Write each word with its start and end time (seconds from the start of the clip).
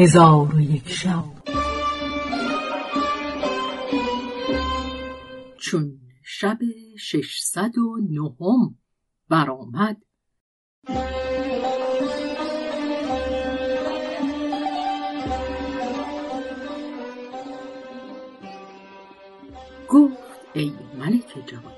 هزار 0.00 0.54
و 0.54 0.60
یک 0.60 0.88
شب. 0.88 1.24
چون 5.56 6.00
شب 6.24 6.58
ششصد 6.98 7.78
و 7.78 7.96
نهم 8.10 8.78
برآمد. 9.28 9.96
گفت 19.88 20.18
ای 20.54 20.72
ملک 20.98 21.44
جوان 21.46 21.72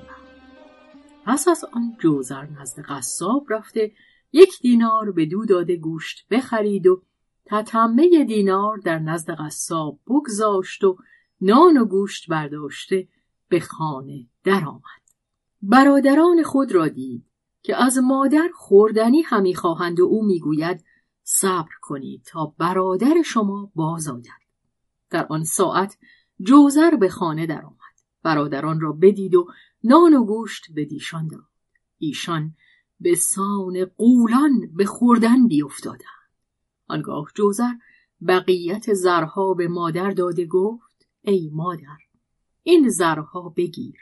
پس 1.26 1.48
از 1.48 1.64
آن 1.72 1.96
جوزر 2.00 2.46
نزد 2.46 2.82
قصاب 2.88 3.46
رفته 3.48 3.92
یک 4.32 4.60
دینار 4.62 5.12
به 5.12 5.26
دو 5.26 5.46
داده 5.46 5.76
گوشت 5.76 6.26
بخرید 6.30 6.86
و 6.86 7.02
تتمه 7.50 8.24
دینار 8.24 8.78
در 8.78 8.98
نزد 8.98 9.30
قصاب 9.30 10.00
بگذاشت 10.06 10.84
و 10.84 10.96
نان 11.40 11.76
و 11.76 11.84
گوشت 11.84 12.28
برداشته 12.28 13.08
به 13.48 13.60
خانه 13.60 14.26
درآمد. 14.44 15.00
برادران 15.62 16.42
خود 16.42 16.72
را 16.72 16.88
دید 16.88 17.26
که 17.62 17.82
از 17.82 17.98
مادر 17.98 18.50
خوردنی 18.54 19.22
همی 19.22 19.54
خواهند 19.54 20.00
و 20.00 20.04
او 20.04 20.26
می‌گوید 20.26 20.84
صبر 21.22 21.70
کنید 21.80 22.22
تا 22.26 22.54
برادر 22.58 23.22
شما 23.24 23.72
باز 23.74 24.08
آید. 24.08 24.26
در 25.10 25.26
آن 25.26 25.44
ساعت 25.44 25.98
جوزر 26.40 26.96
به 26.96 27.08
خانه 27.08 27.46
درآمد. 27.46 27.76
برادران 28.22 28.80
را 28.80 28.92
بدید 28.92 29.34
و 29.34 29.46
نان 29.84 30.14
و 30.14 30.24
گوشت 30.24 30.66
به 30.74 30.84
دیشان 30.84 31.28
داد. 31.28 31.50
ایشان 31.98 32.54
به 33.00 33.14
سان 33.14 33.84
قولان 33.84 34.74
به 34.76 34.84
خوردن 34.84 35.48
بیافتادند. 35.48 36.19
آنگاه 36.90 37.26
جوزر 37.34 37.72
بقیت 38.28 38.92
زرها 38.92 39.54
به 39.54 39.68
مادر 39.68 40.10
داده 40.10 40.46
گفت 40.46 41.06
ای 41.22 41.50
مادر 41.52 41.98
این 42.62 42.88
زرها 42.88 43.54
بگیر. 43.56 43.96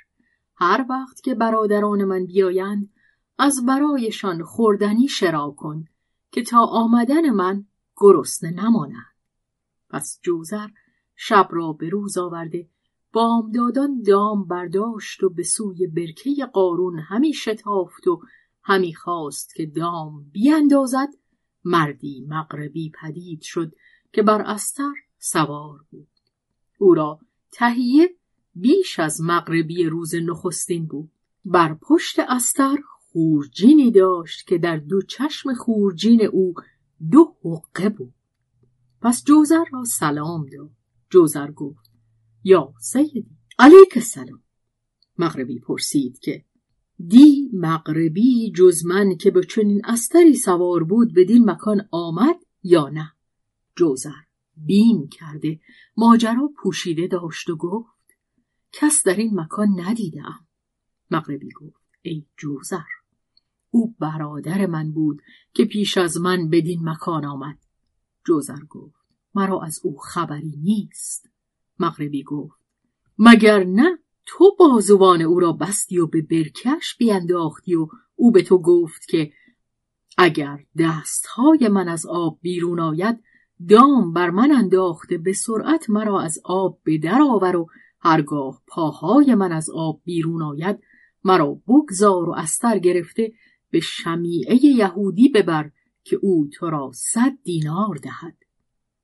هر 0.55 0.87
وقت 0.91 1.21
که 1.21 1.35
برادران 1.35 2.05
من 2.05 2.27
بیایند 2.27 2.91
از 3.39 3.67
برایشان 3.67 4.43
خوردنی 4.43 5.09
شرا 5.09 5.55
کن 5.57 5.85
که 6.33 6.43
تا 6.43 6.65
آمدن 6.65 7.31
من 7.31 7.65
گرسنه 7.97 8.51
نمانند. 8.51 9.15
پس 9.91 10.19
جوزر 10.23 10.69
شب 11.17 11.49
را 11.51 11.73
به 11.73 11.89
روز 11.89 12.19
آورده 12.19 12.69
بامدادان 13.13 14.03
دام 14.03 14.45
برداشت 14.45 15.23
و 15.23 15.31
به 15.31 15.43
سوی 15.43 15.87
برکه 15.87 16.47
قارون 16.53 16.99
همی 16.99 17.33
شتافت 17.33 18.07
و 18.07 18.21
همی 18.63 18.95
خواست 18.95 19.55
که 19.55 19.67
دام 19.67 20.31
بیاندازد 20.33 21.09
مردی 21.65 22.27
مغربی 22.29 22.93
پدید 23.01 23.43
شد 23.43 23.75
که 24.13 24.23
بر 24.23 24.43
استر 24.43 24.93
سوار 25.19 25.85
بود. 25.91 26.09
او 26.79 26.95
را 26.95 27.21
تهیه 27.53 28.15
بیش 28.55 28.99
از 28.99 29.21
مغربی 29.21 29.85
روز 29.85 30.15
نخستین 30.15 30.87
بود. 30.87 31.11
بر 31.45 31.75
پشت 31.75 32.19
استر 32.19 32.77
خورجینی 32.99 33.91
داشت 33.91 34.47
که 34.47 34.59
در 34.59 34.77
دو 34.77 35.03
چشم 35.03 35.55
خورجین 35.55 36.23
او 36.23 36.55
دو 37.11 37.37
حقه 37.45 37.89
بود. 37.89 38.15
پس 39.01 39.25
جوزر 39.25 39.65
را 39.73 39.85
سلام 39.85 40.47
داد. 40.47 40.71
جوزر 41.11 41.51
گفت 41.51 41.91
یا 42.45 42.75
سیدی. 42.81 43.27
علیک 43.59 43.99
سلام 43.99 44.43
مغربی 45.19 45.59
پرسید 45.59 46.19
که 46.19 46.45
دی 47.07 47.51
مغربی 47.53 48.53
جز 48.57 48.87
من 48.87 49.17
که 49.17 49.31
به 49.31 49.45
چنین 49.45 49.81
استری 49.85 50.35
سوار 50.35 50.85
بود 50.85 51.15
بدین 51.15 51.51
مکان 51.51 51.89
آمد 51.91 52.37
یا 52.63 52.89
نه؟ 52.89 53.13
جوزر 53.77 54.23
بیم 54.57 55.09
کرده 55.09 55.61
ماجرا 55.97 56.51
پوشیده 56.57 57.07
داشت 57.07 57.51
و 57.51 57.57
گفت 57.57 58.17
کس 58.73 59.03
در 59.07 59.15
این 59.15 59.41
مکان 59.41 59.81
ندیدم. 59.81 60.47
مغربی 61.11 61.51
گفت 61.51 61.83
ای 62.03 62.27
جوزر 62.37 62.89
او 63.71 63.95
برادر 63.99 64.67
من 64.67 64.93
بود 64.93 65.23
که 65.55 65.65
پیش 65.65 65.99
از 65.99 66.21
من 66.21 66.49
بدین 66.51 66.89
مکان 66.89 67.25
آمد. 67.25 67.59
جوزر 68.27 68.65
گفت 68.69 68.99
مرا 69.35 69.63
از 69.63 69.81
او 69.83 69.99
خبری 69.99 70.57
نیست. 70.63 71.31
مغربی 71.79 72.23
گفت 72.23 72.61
مگر 73.19 73.65
نه؟ 73.65 73.98
تو 74.29 74.57
بازوان 74.59 75.23
او 75.23 75.41
را 75.41 75.53
بستی 75.53 75.99
و 75.99 76.07
به 76.07 76.23
برکش 76.23 76.97
بینداختی 76.99 77.75
و 77.75 77.89
او 78.17 78.31
به 78.31 78.43
تو 78.43 78.59
گفت 78.59 79.09
که 79.09 79.33
اگر 80.19 80.59
دستهای 80.79 81.69
من 81.69 81.89
از 81.89 82.07
آب 82.07 82.39
بیرون 82.41 82.81
آید 82.81 83.21
دام 83.69 84.13
بر 84.13 84.31
من 84.31 84.53
انداخته 84.53 85.19
به 85.19 85.33
سرعت 85.33 85.91
مرا 85.91 86.21
از 86.21 86.39
آب 86.45 86.79
به 86.85 86.99
در 86.99 87.23
آور 87.23 87.57
و 87.57 87.67
هرگاه 88.01 88.63
پاهای 88.67 89.35
من 89.35 89.53
از 89.53 89.71
آب 89.71 90.01
بیرون 90.05 90.43
آید 90.43 90.79
مرا 91.25 91.61
بگذار 91.69 92.29
و 92.29 92.35
استر 92.37 92.79
گرفته 92.79 93.33
به 93.71 93.81
شمیعه 93.81 94.67
یهودی 94.67 95.29
ببر 95.29 95.71
که 96.05 96.19
او 96.23 96.49
تو 96.53 96.71
را 96.71 96.91
صد 96.95 97.33
دینار 97.45 97.97
دهد. 98.03 98.37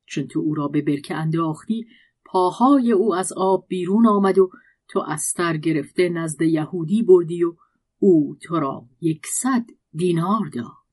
چون 0.05 0.27
تو 0.27 0.39
او 0.39 0.55
را 0.55 0.67
به 0.67 0.81
برکه 0.81 1.15
انداختی 1.15 1.87
پاهای 2.25 2.91
او 2.91 3.15
از 3.15 3.33
آب 3.33 3.65
بیرون 3.67 4.07
آمد 4.07 4.37
و 4.37 4.49
تو 4.87 4.99
استر 5.07 5.57
گرفته 5.57 6.09
نزد 6.09 6.41
یهودی 6.41 7.03
بردی 7.03 7.43
و 7.43 7.55
او 7.99 8.37
تو 8.41 8.59
را 8.59 8.85
یکصد 9.01 9.65
دینار 9.93 10.49
داد. 10.53 10.85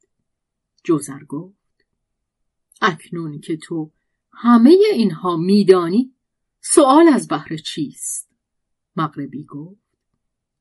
جوزر 0.85 1.25
گفت 1.25 1.87
اکنون 2.83 3.41
که 3.41 3.57
تو 3.57 3.91
همه 4.33 4.77
اینها 4.93 5.37
میدانی 5.37 6.15
سوال 6.61 7.09
از 7.09 7.29
بحر 7.29 7.57
چیست؟ 7.57 8.31
مغربی 8.97 9.45
گفت 9.45 9.83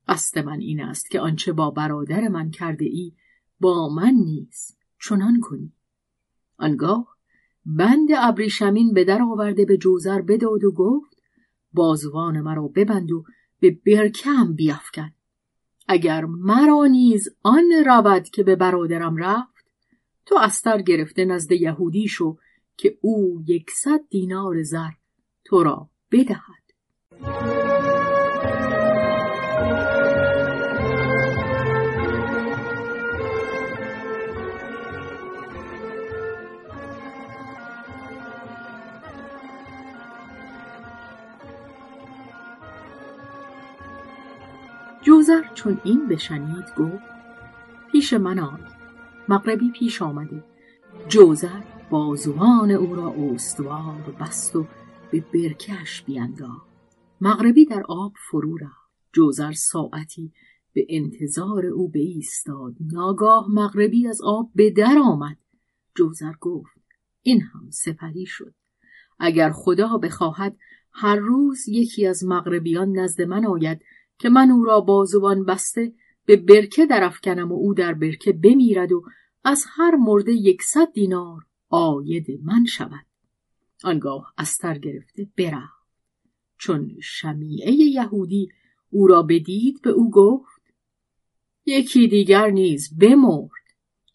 قصد 0.08 0.40
من 0.40 0.60
این 0.60 0.82
است 0.82 1.12
که 1.12 1.20
آنچه 1.20 1.54
با 1.54 1.72
برادر 1.72 2.28
من 2.28 2.52
کرده 2.52 2.86
ای 2.86 3.14
با 3.60 3.90
من 3.90 4.14
نیز 4.14 4.78
چنان 5.00 5.40
کنی. 5.42 5.74
آنگاه 6.58 7.18
بند 7.66 8.10
ابریشمین 8.18 8.94
به 8.94 9.04
در 9.04 9.22
آورده 9.22 9.66
به 9.66 9.78
جوزر 9.78 10.22
بداد 10.22 10.64
و 10.64 10.72
گفت 10.72 11.11
بازوان 11.74 12.42
مرا 12.42 12.68
ببند 12.68 13.12
و 13.12 13.24
به 13.60 13.78
برکم 13.86 14.54
بیافکن. 14.54 15.12
اگر 15.88 16.26
مرا 16.26 16.86
نیز 16.86 17.30
آن 17.44 17.72
رود 17.86 18.24
که 18.24 18.44
به 18.44 18.56
برادرم 18.56 19.18
رفت 19.18 19.66
تو 20.26 20.36
استر 20.42 20.82
گرفته 20.82 21.26
نزد 21.26 21.52
یهودی 21.52 22.08
شو 22.08 22.38
که 22.78 22.98
او 23.02 23.44
یکصد 23.48 24.00
دینار 24.10 24.64
زر 24.64 24.92
تو 25.46 25.64
را 25.64 25.90
بدهد. 26.12 27.71
جوزر 45.22 45.54
چون 45.54 45.82
این 45.84 46.08
بشنید 46.08 46.76
گفت 46.78 47.04
پیش 47.92 48.14
من 48.14 48.40
آی. 48.40 48.62
مغربی 49.30 49.72
پیش 49.72 50.02
آمده. 50.02 50.44
جوزر 51.08 51.62
بازوان 51.90 52.72
او 52.72 52.96
را 52.96 53.16
استوار 53.18 54.16
بست 54.20 54.56
و 54.56 54.68
به 55.12 55.26
برکش 55.34 56.04
بینداخت. 56.04 56.68
مغربی 57.22 57.66
در 57.66 57.84
آب 57.88 58.14
فرو 58.30 58.58
رفت. 58.58 58.92
جوزر 59.14 59.52
ساعتی 59.52 60.32
به 60.74 60.86
انتظار 60.90 61.66
او 61.66 61.92
ایستاد 61.94 62.76
ناگاه 62.80 63.48
مغربی 63.50 64.08
از 64.08 64.22
آب 64.22 64.52
به 64.56 64.70
در 64.70 64.96
آمد. 65.04 65.38
جوزر 65.96 66.34
گفت 66.40 66.78
این 67.22 67.42
هم 67.42 67.70
سپری 67.70 68.26
شد. 68.26 68.54
اگر 69.20 69.52
خدا 69.52 69.98
بخواهد 69.98 70.58
هر 70.92 71.16
روز 71.16 71.68
یکی 71.68 72.08
از 72.08 72.24
مغربیان 72.24 73.00
نزد 73.00 73.22
من 73.22 73.46
آید 73.46 73.82
که 74.22 74.30
من 74.30 74.52
او 74.52 74.64
را 74.64 74.82
بازوان 74.82 75.46
بسته 75.46 75.94
به 76.26 76.38
برکه 76.38 76.86
درفکنم 76.86 77.52
و 77.52 77.56
او 77.56 77.74
در 77.74 77.94
برکه 77.94 78.34
بمیرد 78.34 78.92
و 78.92 79.04
از 79.44 79.66
هر 79.68 79.96
مرده 79.96 80.32
یکصد 80.32 80.92
دینار 80.94 81.46
آید 81.70 82.28
من 82.44 82.66
شود. 82.66 83.06
آنگاه 83.84 84.34
استر 84.38 84.78
گرفته 84.78 85.28
برفت. 85.38 85.82
چون 86.58 86.92
شمیعه 87.02 87.72
یهودی 87.72 88.50
او 88.90 89.08
را 89.08 89.24
بدید 89.24 89.82
به 89.82 89.90
او 89.90 90.12
گفت 90.12 90.62
یکی 91.66 92.08
دیگر 92.08 92.50
نیز 92.50 92.98
بمرد. 92.98 93.50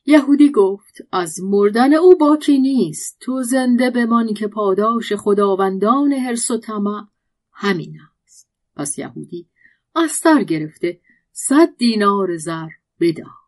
یهودی 0.05 0.51
گفت 0.51 0.95
از 1.13 1.41
مردن 1.43 1.95
او 1.95 2.19
باکی 2.19 2.59
نیست. 2.59 3.17
تو 3.21 3.43
زنده 3.43 3.91
بمان 3.91 4.35
که 4.35 4.49
پاداش 4.49 5.13
خداوندان 5.13 6.13
حرس 6.13 6.51
و 6.51 6.59
طمع 6.59 7.07
همین 7.53 7.99
است. 8.25 8.49
پس 8.77 8.99
یهودی 8.99 9.49
استر 9.97 10.43
گرفته. 10.43 11.01
صد 11.33 11.77
دینار 11.77 12.37
زر 12.37 12.69
بداد. 13.01 13.47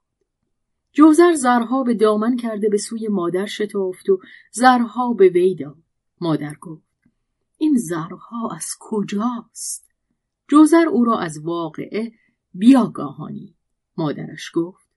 جوزر 0.92 1.32
زرها 1.34 1.82
به 1.82 1.94
دامن 1.94 2.36
کرده 2.36 2.68
به 2.68 2.76
سوی 2.76 3.08
مادر 3.08 3.46
شتافت 3.46 4.08
و 4.08 4.20
زرها 4.52 5.12
به 5.12 5.28
وی 5.28 5.54
داد. 5.54 5.82
مادر 6.20 6.54
گفت 6.60 6.82
این 7.58 7.76
زرها 7.76 8.50
از 8.56 8.66
کجاست؟ 8.80 9.88
جوزر 10.48 10.86
او 10.88 11.04
را 11.04 11.18
از 11.18 11.40
واقعه 11.44 12.12
بیاگاهانی. 12.54 13.54
مادرش 13.96 14.50
گفت 14.54 14.88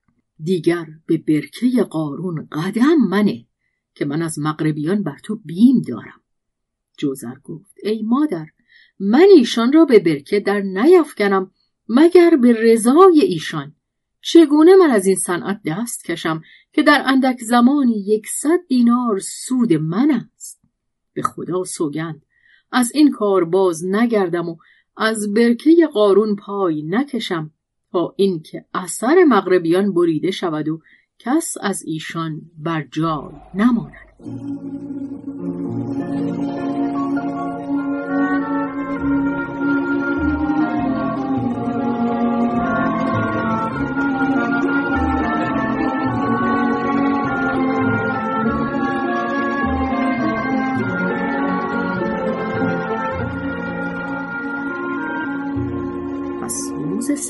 دیگر 0.42 0.86
به 1.06 1.18
برکه 1.18 1.82
قارون 1.82 2.48
قدم 2.52 2.96
منه 3.08 3.46
که 3.94 4.04
من 4.04 4.22
از 4.22 4.38
مغربیان 4.38 5.02
بر 5.02 5.18
تو 5.24 5.36
بیم 5.44 5.82
دارم. 5.88 6.20
جوزر 6.98 7.34
گفت 7.44 7.76
ای 7.82 8.02
مادر 8.02 8.46
من 9.04 9.26
ایشان 9.36 9.72
را 9.72 9.84
به 9.84 9.98
برکه 9.98 10.40
در 10.40 10.60
نیافکنم 10.60 11.50
مگر 11.88 12.36
به 12.36 12.52
رضای 12.52 13.20
ایشان. 13.20 13.74
چگونه 14.20 14.76
من 14.76 14.90
از 14.90 15.06
این 15.06 15.16
صنعت 15.16 15.60
دست 15.66 16.04
کشم 16.04 16.42
که 16.72 16.82
در 16.82 17.02
اندک 17.06 17.40
زمانی 17.40 18.04
یکصد 18.06 18.58
دینار 18.68 19.18
سود 19.18 19.72
من 19.72 20.10
است؟ 20.10 20.62
به 21.14 21.22
خدا 21.22 21.64
سوگند 21.64 22.22
از 22.72 22.92
این 22.94 23.10
کار 23.10 23.44
باز 23.44 23.84
نگردم 23.84 24.48
و 24.48 24.56
از 24.96 25.34
برکه 25.34 25.88
قارون 25.94 26.36
پای 26.36 26.82
نکشم 26.82 27.50
تا 27.92 28.14
اینکه 28.16 28.64
اثر 28.74 29.24
مغربیان 29.24 29.94
بریده 29.94 30.30
شود 30.30 30.68
و 30.68 30.80
کس 31.18 31.54
از 31.60 31.82
ایشان 31.86 32.42
بر 32.58 32.86
جای 32.92 33.32
نماند. 33.54 33.92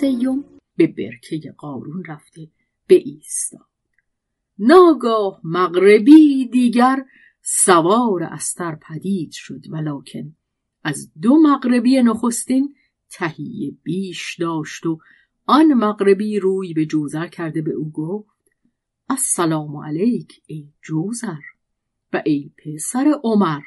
سیوم 0.03 0.45
به 0.77 0.87
برکه 0.87 1.55
قارون 1.59 2.05
رفته 2.05 2.49
به 2.87 2.95
ایستاد. 2.95 3.67
ناگاه 4.59 5.41
مغربی 5.45 6.49
دیگر 6.49 7.05
سوار 7.43 8.23
استر 8.23 8.75
پدید 8.75 9.33
شد 9.33 9.71
ولکن 9.71 10.37
از 10.85 11.13
دو 11.23 11.37
مغربی 11.43 12.03
نخستین 12.03 12.75
تهیه 13.11 13.71
بیش 13.83 14.37
داشت 14.41 14.87
و 14.87 14.99
آن 15.47 15.75
مغربی 15.75 16.39
روی 16.39 16.75
به 16.75 16.87
جوزر 16.87 17.27
کرده 17.27 17.63
به 17.63 17.73
او 17.73 17.91
گفت 17.93 18.53
السلام 19.09 19.77
علیک 19.77 20.43
ای 20.47 20.73
جوزر 20.83 21.43
و 22.13 22.23
ای 22.27 22.51
پسر 22.59 23.21
عمر. 23.25 23.63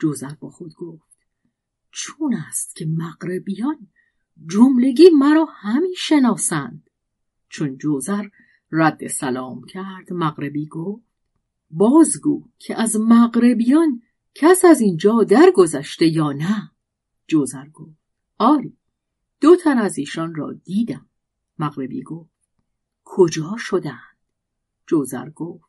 جوزر 0.00 0.34
با 0.40 0.50
خود 0.50 0.74
گفت 0.74 1.18
چون 1.90 2.34
است 2.34 2.76
که 2.76 2.86
مغربیان 2.86 3.88
جملگی 4.46 5.10
مرا 5.18 5.44
همی 5.44 5.94
شناسند. 5.96 6.90
چون 7.48 7.78
جوزر 7.78 8.28
رد 8.70 9.06
سلام 9.06 9.64
کرد 9.64 10.12
مغربی 10.12 10.66
گفت 10.66 11.04
بازگو 11.70 12.44
که 12.58 12.80
از 12.80 12.96
مغربیان 12.96 14.02
کس 14.34 14.64
از 14.64 14.80
اینجا 14.80 15.24
درگذشته 15.24 16.06
یا 16.06 16.32
نه؟ 16.32 16.70
جوزر 17.26 17.68
گفت 17.68 17.96
آری 18.38 18.76
دو 19.40 19.56
تن 19.56 19.78
از 19.78 19.98
ایشان 19.98 20.34
را 20.34 20.52
دیدم. 20.52 21.06
مغربی 21.58 22.02
گفت 22.02 22.30
کجا 23.04 23.54
شدند 23.58 24.16
جوزر 24.86 25.30
گفت 25.30 25.64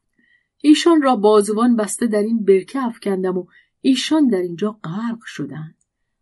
ایشان 0.61 1.01
را 1.01 1.15
بازوان 1.15 1.75
بسته 1.75 2.07
در 2.07 2.19
این 2.19 2.45
برکه 2.45 2.83
افکندم 2.83 3.37
و 3.37 3.45
ایشان 3.81 4.27
در 4.27 4.41
اینجا 4.41 4.71
غرق 4.71 5.23
شدند 5.25 5.75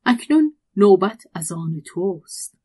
اکنون 0.06 0.56
نوبت 0.78 1.24
از 1.34 1.52
آن 1.52 1.82
توست. 1.86 2.56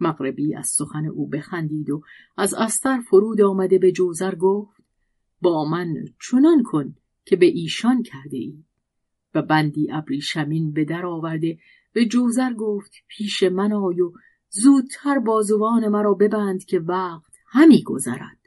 مغربی 0.00 0.54
از 0.54 0.66
سخن 0.66 1.06
او 1.06 1.28
بخندید 1.28 1.90
و 1.90 2.02
از 2.36 2.54
استر 2.54 3.00
فرود 3.00 3.40
آمده 3.40 3.78
به 3.78 3.92
جوزر 3.92 4.34
گفت 4.34 4.82
با 5.42 5.64
من 5.64 5.94
چنان 6.20 6.62
کن 6.62 6.94
که 7.24 7.36
به 7.36 7.46
ایشان 7.46 8.02
کرده 8.02 8.36
ای. 8.36 8.64
و 9.34 9.42
بندی 9.42 9.92
ابریشمین 9.92 10.72
به 10.72 10.84
در 10.84 11.06
آورده 11.06 11.58
به 11.92 12.06
جوزر 12.06 12.52
گفت 12.52 12.92
پیش 13.08 13.42
من 13.42 13.72
آی 13.72 14.00
و 14.00 14.12
زودتر 14.50 15.18
بازوان 15.18 15.88
مرا 15.88 16.14
ببند 16.14 16.64
که 16.64 16.78
وقت 16.78 17.32
همی 17.46 17.82
گذرد. 17.82 18.38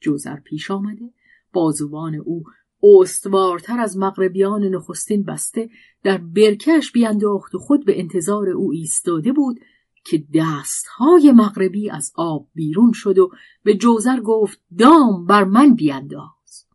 جوزر 0.00 0.36
پیش 0.36 0.70
آمده 0.70 1.12
بازوان 1.52 2.14
او 2.14 2.44
استوارتر 2.82 3.80
از 3.80 3.96
مغربیان 3.96 4.64
نخستین 4.64 5.22
بسته 5.22 5.70
در 6.02 6.18
برکش 6.18 6.92
بیانداخت 6.92 7.54
و 7.54 7.58
خود 7.58 7.84
به 7.84 8.00
انتظار 8.00 8.48
او 8.48 8.72
ایستاده 8.72 9.32
بود 9.32 9.60
که 10.04 10.24
دستهای 10.34 11.32
مغربی 11.32 11.90
از 11.90 12.12
آب 12.14 12.48
بیرون 12.54 12.92
شد 12.92 13.18
و 13.18 13.30
به 13.62 13.74
جوزر 13.74 14.20
گفت 14.20 14.60
دام 14.78 15.26
بر 15.26 15.44
من 15.44 15.74
بیانداز 15.74 16.66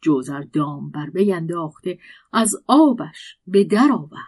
جوزر 0.00 0.40
دام 0.40 0.90
بر 0.90 1.10
بینداخته 1.10 1.98
از 2.32 2.56
آبش 2.66 3.36
به 3.46 3.64
در 3.64 3.88
آورد. 3.92 4.22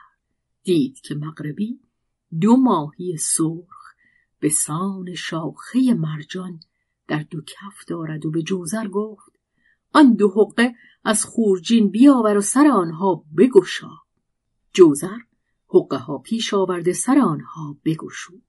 دید 0.62 1.00
که 1.00 1.14
مغربی 1.14 1.81
دو 2.40 2.56
ماهی 2.56 3.16
سرخ 3.16 3.94
به 4.40 4.48
سان 4.48 5.14
شاخه 5.14 5.94
مرجان 5.94 6.60
در 7.08 7.25
دو 7.31 7.40
کف 7.40 7.84
دارد 7.86 8.26
و 8.26 8.31
به 8.31 8.42
جوزر 8.42 8.88
گفت 8.88 9.32
آن 9.92 10.14
دو 10.14 10.28
حقه 10.28 10.75
از 11.04 11.24
خورجین 11.24 11.90
بیاور 11.90 12.36
و 12.36 12.40
سر 12.40 12.66
آنها 12.66 13.24
بگشا. 13.38 13.90
جوزر 14.72 15.18
حقه 15.68 15.96
ها 15.96 16.18
پیش 16.18 16.54
آورده 16.54 16.92
سر 16.92 17.18
آنها 17.18 17.76
بگشود. 17.84 18.42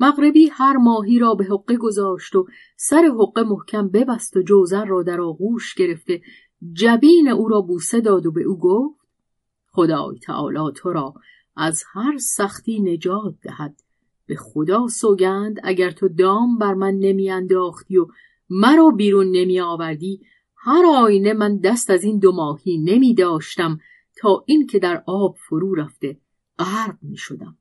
مغربی 0.00 0.48
هر 0.52 0.76
ماهی 0.76 1.18
را 1.18 1.34
به 1.34 1.44
حقه 1.44 1.76
گذاشت 1.76 2.36
و 2.36 2.46
سر 2.76 3.10
حقه 3.20 3.42
محکم 3.42 3.88
ببست 3.88 4.36
و 4.36 4.42
جوزر 4.42 4.84
را 4.84 5.02
در 5.02 5.20
آغوش 5.20 5.74
گرفته 5.74 6.22
جبین 6.72 7.28
او 7.28 7.48
را 7.48 7.60
بوسه 7.60 8.00
داد 8.00 8.26
و 8.26 8.32
به 8.32 8.42
او 8.42 8.58
گفت 8.58 9.00
خدای 9.70 10.18
تعالی 10.18 10.72
تو 10.76 10.92
را 10.92 11.14
از 11.56 11.82
هر 11.92 12.18
سختی 12.18 12.80
نجات 12.80 13.34
دهد. 13.42 13.82
به 14.26 14.36
خدا 14.36 14.88
سوگند 14.88 15.60
اگر 15.62 15.90
تو 15.90 16.08
دام 16.08 16.58
بر 16.58 16.74
من 16.74 16.94
نمیانداختی 16.94 17.96
و 17.96 18.06
مرا 18.50 18.90
بیرون 18.90 19.26
نمی 19.30 19.60
آوردی 19.60 20.20
هر 20.66 20.86
آینه 20.86 21.32
من 21.32 21.56
دست 21.56 21.90
از 21.90 22.04
این 22.04 22.18
دو 22.18 22.32
ماهی 22.32 22.78
نمی 22.78 23.14
داشتم 23.14 23.80
تا 24.16 24.44
این 24.46 24.66
که 24.66 24.78
در 24.78 25.04
آب 25.06 25.36
فرو 25.48 25.74
رفته 25.74 26.20
غرق 26.58 26.98
می 27.02 27.16
شدم. 27.16 27.58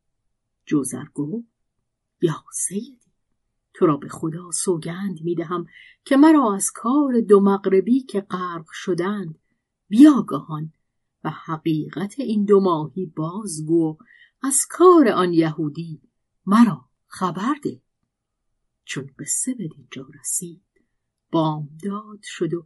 جوزر 0.65 1.05
گفت 1.13 1.47
یا 2.21 2.43
سیدی 2.53 2.99
تو 3.73 3.85
را 3.85 3.97
به 3.97 4.09
خدا 4.09 4.51
سوگند 4.51 5.21
می 5.21 5.35
دهم 5.35 5.65
که 6.05 6.17
مرا 6.17 6.55
از 6.55 6.71
کار 6.71 7.21
دو 7.21 7.39
مغربی 7.39 7.99
که 7.99 8.21
غرق 8.21 8.65
شدند 8.71 9.39
بیاگاهان 9.87 10.73
و 11.23 11.29
حقیقت 11.29 12.19
این 12.19 12.45
دو 12.45 12.59
ماهی 12.59 13.05
بازگو 13.05 13.97
از 14.43 14.59
کار 14.69 15.09
آن 15.09 15.33
یهودی 15.33 16.01
مرا 16.45 16.85
خبر 17.07 17.55
ده. 17.63 17.81
چون 18.85 19.09
قصه 19.19 19.53
به 19.53 19.67
دینجا 19.67 20.07
رسید 20.19 20.61
بامداد 21.31 22.19
شد 22.23 22.53
و 22.53 22.65